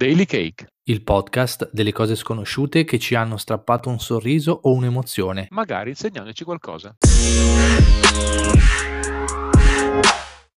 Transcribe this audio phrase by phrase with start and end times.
[0.00, 5.48] Daily Cake, il podcast delle cose sconosciute che ci hanno strappato un sorriso o un'emozione.
[5.50, 6.96] magari insegnandoci qualcosa.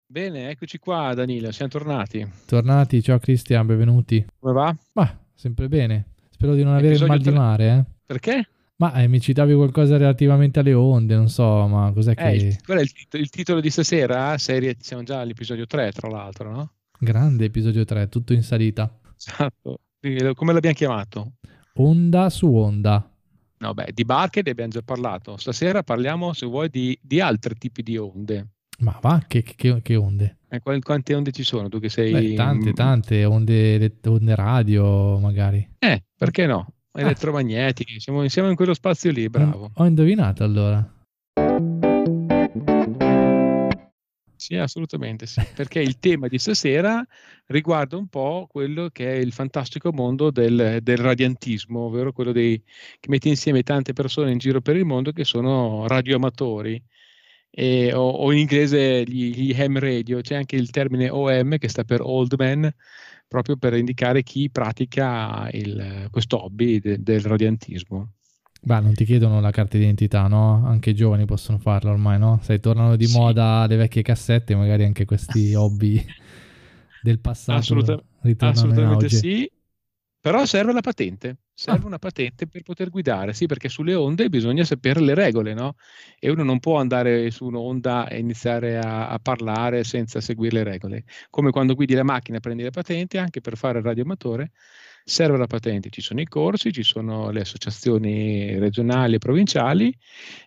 [0.06, 2.24] Bene, eccoci qua Danilo, siamo tornati.
[2.46, 4.24] Tornati, ciao Cristian, benvenuti.
[4.38, 4.76] Come va?
[4.94, 6.12] Ma sempre bene.
[6.30, 7.84] Spero di non avere il mal di tre- mare, eh.
[8.06, 8.48] Perché?
[8.76, 12.28] Ma eh, mi citavi qualcosa relativamente alle onde, non so, ma cos'è che...
[12.30, 14.38] Eh, il, qual è il, tit- il titolo di stasera?
[14.38, 16.72] Serie, siamo già all'episodio 3 tra l'altro, no?
[17.00, 19.01] Grande episodio 3, tutto in salita.
[19.26, 19.80] Esatto.
[20.34, 21.34] Come l'abbiamo chiamato?
[21.76, 23.08] Onda su onda.
[23.60, 25.38] No, beh, di barche ne abbiamo già parlato.
[25.38, 28.48] Stasera parliamo, se vuoi, di, di altri tipi di onde.
[28.80, 30.38] Ma va, che, che- che onde?
[30.50, 31.70] Eh, qual- quante onde ci sono?
[31.70, 32.12] Tu che sei...
[32.12, 35.76] Beh, tante, tante, onde, onde radio magari.
[35.78, 36.74] Eh, perché no?
[36.94, 37.02] Ah.
[37.02, 39.70] Elettromagnetiche, siamo, siamo in quello spazio lì, bravo.
[39.76, 40.84] Ho indovinato allora.
[44.42, 47.06] Sì, assolutamente sì, perché il tema di stasera
[47.46, 52.60] riguarda un po' quello che è il fantastico mondo del, del radiantismo, ovvero quello dei,
[53.00, 56.84] che mette insieme tante persone in giro per il mondo che sono radioamatori.
[57.52, 61.70] E- o, o in inglese gli, gli ham radio, c'è anche il termine OM che
[61.70, 62.74] sta per old man,
[63.28, 65.48] proprio per indicare chi pratica
[66.10, 68.14] questo hobby de- del radiantismo.
[68.64, 70.66] Beh, non ti chiedono la carta d'identità, no?
[70.68, 72.40] Anche i giovani possono farlo ormai, no?
[72.44, 73.18] Se tornano di Sì.
[73.18, 76.14] moda le vecchie cassette, magari anche questi hobby
[77.00, 78.02] del passato Assoluta-
[78.44, 79.50] Assolutamente sì,
[80.20, 84.64] però serve la patente, serve una patente per poter guidare, sì, perché sulle onde bisogna
[84.64, 85.76] sapere le regole, no?
[86.20, 90.64] E uno non può andare su un'onda e iniziare a, a parlare senza seguire le
[90.64, 91.04] regole.
[91.30, 94.52] Come quando guidi la macchina prendi la patente, anche per fare il radioamatore
[95.04, 95.90] serve la patente.
[95.90, 99.96] Ci sono i corsi, ci sono le associazioni regionali e provinciali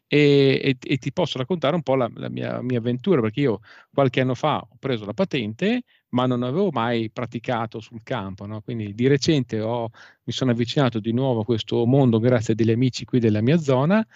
[0.06, 3.60] e, e- e ti posso raccontare un po' la, la mia, mia avventura, perché io
[3.92, 8.60] qualche anno fa ho preso la patente ma non avevo mai praticato sul campo, no?
[8.60, 9.90] Quindi di recente ho-
[10.24, 13.56] mi sono avvicinato di nuovo a questo mondo grazie a degli amici qui della mia
[13.58, 14.06] zona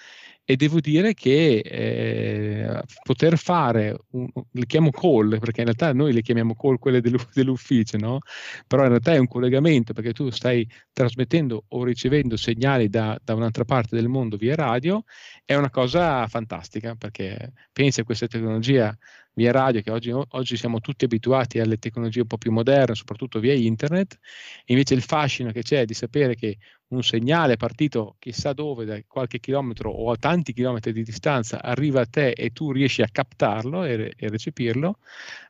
[0.51, 6.15] e devo dire che eh, poter fare, un, le chiamo call, perché in realtà noi
[6.15, 8.21] le chiamiamo call quelle dell'u- dell'ufficio, no?
[8.67, 13.35] Però in realtà è un collegamento perché tu stai trasmettendo o ricevendo segnali da, da
[13.35, 15.05] un'altra parte del mondo via radio,
[15.45, 18.97] è una cosa fantastica perché pensi a questa tecnologia
[19.39, 23.39] via radio, che oggi, oggi siamo tutti abituati alle tecnologie un po' più moderne, soprattutto
[23.39, 24.19] via internet,
[24.67, 29.39] invece il fascino che c'è di sapere che un segnale partito chissà dove, da qualche
[29.39, 33.85] chilometro o a tanti chilometri di distanza, arriva a te e tu riesci a captarlo
[33.85, 34.99] e, e recepirlo,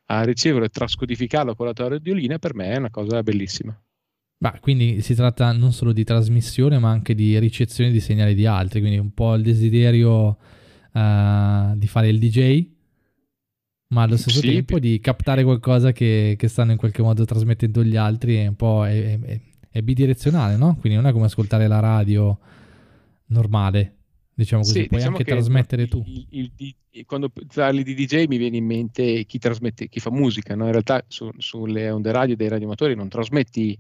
[0.07, 3.75] a riceverlo e trascodificarlo con la tua radiolina, per me è una cosa bellissima.
[4.41, 8.45] Ma quindi si tratta non solo di trasmissione, ma anche di ricezione di segnali di
[8.45, 10.37] altri, quindi un po' il desiderio
[10.93, 12.77] eh, di fare il DJ,
[13.89, 17.83] ma allo stesso Sì, tempo di captare qualcosa che, che stanno in qualche modo trasmettendo
[17.85, 19.41] gli altri, è un po' è, è-
[19.71, 20.77] è bidirezionale, no?
[20.81, 22.39] Quindi non è come ascoltare la radio
[23.27, 23.97] normale,
[24.35, 26.07] diciamo così, Sì, puoi diciamo anche che trasmettere il- tu.
[26.31, 26.75] il- il
[27.07, 30.65] quando parli di DJ mi viene in mente chi trasmette, chi fa musica, no?
[30.65, 33.79] In realtà su- sulle onde radio dei radioamatori non trasmetti,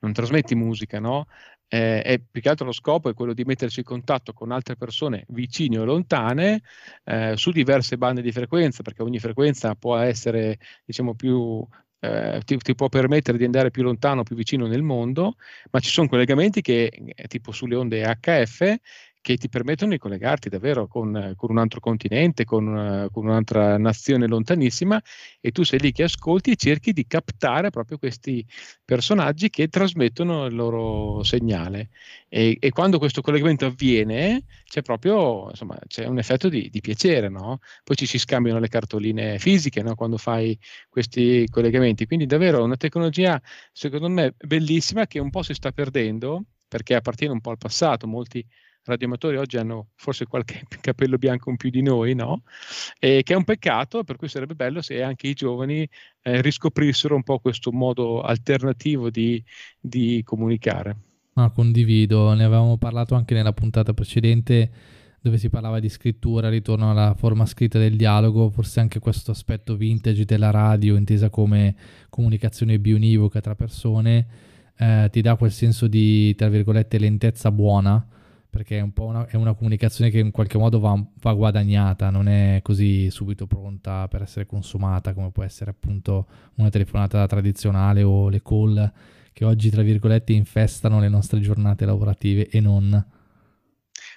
[0.00, 1.26] non trasmetti musica, no?
[1.72, 4.74] Eh, e più che altro lo scopo è quello di metterci in contatto con altre
[4.74, 6.62] persone vicine o lontane
[7.04, 11.64] eh, su diverse bande di frequenza, perché ogni frequenza può essere, diciamo, più
[12.00, 15.34] eh, ti, ti può permettere di andare più lontano, più vicino nel mondo,
[15.70, 18.74] ma ci sono collegamenti che, eh, tipo sulle onde HF,
[19.20, 24.26] che ti permettono di collegarti davvero con, con un altro continente, con, con un'altra nazione
[24.26, 25.00] lontanissima,
[25.40, 28.44] e tu sei lì che ascolti e cerchi di captare proprio questi
[28.84, 31.90] personaggi che trasmettono il loro segnale.
[32.28, 37.28] E, e quando questo collegamento avviene, c'è proprio insomma, c'è un effetto di, di piacere,
[37.28, 37.58] no?
[37.84, 39.94] Poi ci si scambiano le cartoline fisiche, no?
[39.94, 40.58] Quando fai
[40.88, 42.06] questi collegamenti.
[42.06, 43.40] Quindi davvero una tecnologia,
[43.72, 48.06] secondo me, bellissima che un po' si sta perdendo perché appartiene un po' al passato.
[48.06, 48.46] Molti
[48.90, 52.42] radioamatori oggi hanno forse qualche capello bianco in più di noi, no?
[52.98, 55.88] E che è un peccato, per cui sarebbe bello se anche i giovani
[56.22, 59.42] eh, riscoprissero un po' questo modo alternativo di,
[59.80, 60.96] di comunicare.
[61.34, 64.70] Ah, condivido, ne avevamo parlato anche nella puntata precedente
[65.22, 69.76] dove si parlava di scrittura, ritorno alla forma scritta del dialogo, forse anche questo aspetto
[69.76, 71.74] vintage della radio intesa come
[72.08, 74.48] comunicazione bionivoca tra persone
[74.80, 78.04] eh, ti dà quel senso di, tra virgolette, lentezza buona,
[78.50, 82.10] perché è un po' una, è una comunicazione che in qualche modo va, va guadagnata,
[82.10, 86.26] non è così subito pronta per essere consumata come può essere appunto
[86.56, 88.92] una telefonata tradizionale o le call
[89.32, 93.04] che oggi, tra virgolette, infestano le nostre giornate lavorative e non.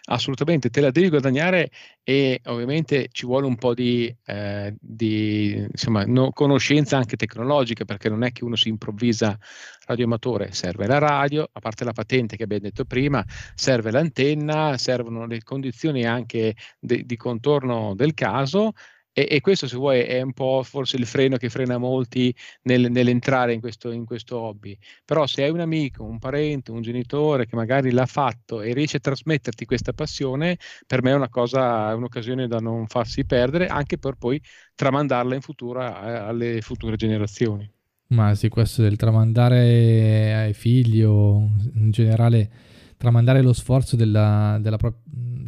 [0.05, 1.69] Assolutamente, te la devi guadagnare
[2.03, 8.09] e ovviamente ci vuole un po' di, eh, di insomma, no, conoscenza anche tecnologica perché
[8.09, 9.39] non è che uno si improvvisa
[9.85, 13.23] radioamatore, serve la radio, a parte la patente che abbiamo detto prima,
[13.55, 18.73] serve l'antenna, servono le condizioni anche de, di contorno del caso
[19.13, 22.89] e, e, questo, se vuoi, è un po' forse il freno che frena molti nel,
[22.89, 24.75] nell'entrare in questo, in questo hobby.
[25.06, 28.98] Però se hai un amico, un parente, un genitore che magari l'ha fatto e riesce
[28.98, 30.57] a trasmetterti questa passione,
[30.88, 34.42] per me è una cosa, è un'occasione da non farsi perdere, anche per poi
[34.74, 37.69] tramandarla in futuro alle future generazioni.
[38.07, 42.50] Ma sì, questo del tramandare ai figli o in generale
[42.98, 44.77] tramandare lo sforzo della, della,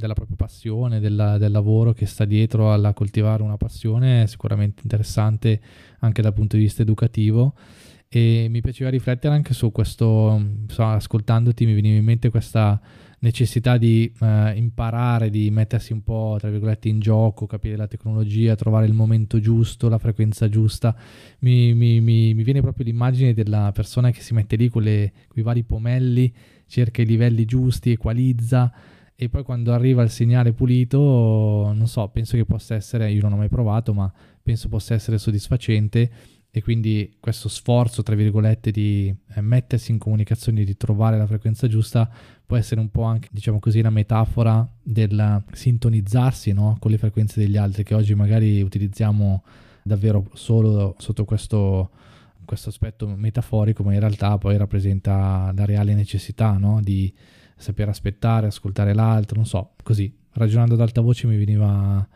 [0.05, 4.81] della propria passione, della, del lavoro che sta dietro alla coltivare una passione è sicuramente
[4.83, 5.59] interessante
[5.99, 7.53] anche dal punto di vista educativo
[8.07, 12.79] e mi piaceva riflettere anche su questo, so, ascoltandoti mi veniva in mente questa
[13.19, 18.55] necessità di eh, imparare, di mettersi un po' tra virgolette in gioco, capire la tecnologia,
[18.55, 20.95] trovare il momento giusto, la frequenza giusta.
[21.39, 25.11] Mi, mi, mi, mi viene proprio l'immagine della persona che si mette lì con, le,
[25.27, 26.33] con i vari pomelli
[26.67, 28.71] cerca i livelli giusti, equalizza
[29.17, 33.33] e poi quando arriva il segnale pulito, non so, penso che possa essere, io non
[33.33, 34.11] ho mai provato, ma
[34.43, 36.11] penso possa essere soddisfacente
[36.51, 41.67] e quindi questo sforzo, tra virgolette, di eh, mettersi in comunicazione, di trovare la frequenza
[41.67, 42.09] giusta,
[42.45, 46.75] può essere un po' anche, diciamo così, la metafora del sintonizzarsi no?
[46.79, 49.43] con le frequenze degli altri che oggi magari utilizziamo
[49.83, 51.89] davvero solo sotto questo
[52.45, 56.79] questo aspetto metaforico, ma in realtà poi rappresenta la reale necessità no?
[56.81, 57.11] di
[57.55, 62.07] saper aspettare, ascoltare l'altro, non so, così, ragionando ad alta voce mi veniva,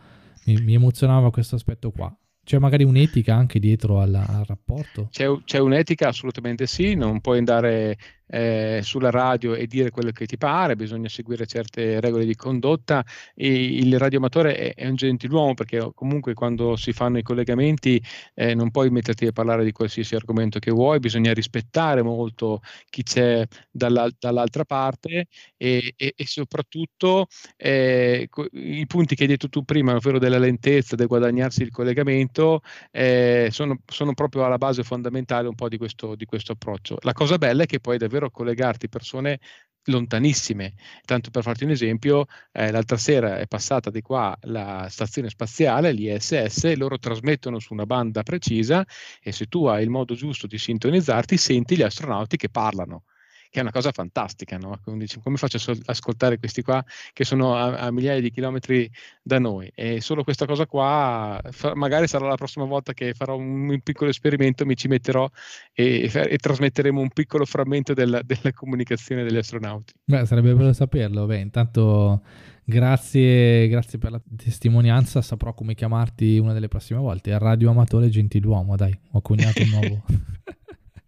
[0.45, 2.13] mi, mi emozionava questo aspetto qua.
[2.43, 5.07] C'è magari un'etica anche dietro al, al rapporto?
[5.11, 7.97] C'è, c'è, un'etica, assolutamente sì, non puoi andare
[8.29, 13.03] eh, sulla radio e dire quello che ti pare, bisogna seguire certe regole di condotta
[13.35, 18.01] e il radioamatore è, è un gentiluomo perché comunque quando si fanno i collegamenti
[18.35, 23.03] eh, non puoi metterti a parlare di qualsiasi argomento che vuoi, bisogna rispettare molto chi
[23.03, 25.27] c'è dalla, dall'altra parte
[25.57, 27.27] e, e, e soprattutto
[27.57, 32.61] eh, i punti che hai detto tu prima, ovvero della lentezza, del guadagnarsi il collegamento,
[32.91, 36.97] eh, sono, sono, proprio alla base fondamentale un po' di questo, di questo approccio.
[37.01, 39.39] La cosa bella è che poi davvero davvero collegarti persone
[39.85, 40.73] lontanissime.
[41.05, 45.93] Tanto per farti un esempio, eh, l'altra sera è passata di qua la stazione spaziale,
[45.93, 48.85] l'ISS, loro trasmettono su una banda precisa
[49.21, 53.05] e se tu hai il modo giusto di sintonizzarti, senti gli astronauti che parlano
[53.49, 54.79] che è una cosa fantastica, no?
[54.83, 58.89] Come faccio a ascoltare questi qua che sono a, a, migliaia di chilometri
[59.23, 59.71] da noi?
[59.73, 63.81] E solo questa cosa qua, fa, magari sarà la prossima volta che farò un, un
[63.81, 65.27] piccolo esperimento, mi ci metterò
[65.73, 69.93] e, e, e trasmetteremo un piccolo frammento della, della, comunicazione degli astronauti.
[70.03, 71.25] Beh, sarebbe bello saperlo.
[71.25, 72.21] Beh, intanto
[72.63, 77.35] grazie, grazie per la testimonianza, saprò come chiamarti una delle prossime volte.
[77.39, 80.03] Radio Amatore Gentiluomo, dai, ho coniato un nuovo.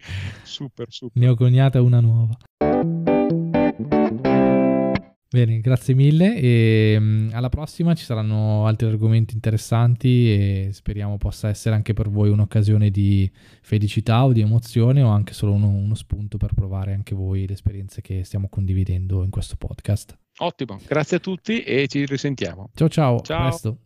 [0.44, 1.22] super, super.
[1.22, 2.38] Ne ho coniata una nuova.
[5.34, 11.48] Bene, grazie mille e um, alla prossima ci saranno altri argomenti interessanti e speriamo possa
[11.48, 13.32] essere anche per voi un'occasione di
[13.62, 17.54] felicità o di emozione o anche solo uno, uno spunto per provare anche voi le
[17.54, 20.18] esperienze che stiamo condividendo in questo podcast.
[20.40, 22.70] Ottimo, grazie a tutti e ci risentiamo.
[22.76, 23.38] Ciao ciao, ciao.
[23.38, 23.78] a presto.